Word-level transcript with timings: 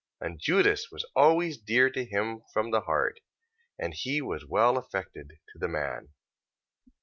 14:24. 0.23 0.27
And 0.31 0.39
Judas 0.41 0.87
was 0.91 1.05
always 1.15 1.57
dear 1.59 1.91
to 1.91 2.03
him 2.03 2.41
from 2.51 2.71
the 2.71 2.81
heart, 2.81 3.19
and 3.77 3.93
he 3.95 4.19
was 4.19 4.43
well 4.49 4.75
affected 4.79 5.27
to 5.53 5.59
the 5.59 5.67
man. 5.67 6.09